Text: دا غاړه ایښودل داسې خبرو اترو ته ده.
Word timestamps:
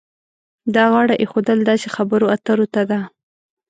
دا 0.75 0.83
غاړه 0.93 1.15
ایښودل 1.21 1.59
داسې 1.69 1.87
خبرو 1.95 2.31
اترو 2.35 2.65
ته 2.73 2.81
ده. 2.89 2.99